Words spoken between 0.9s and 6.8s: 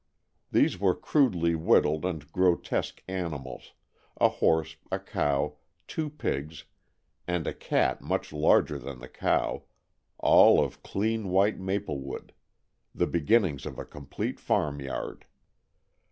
crudely whittled and grotesque animals a horse, a cow, two pigs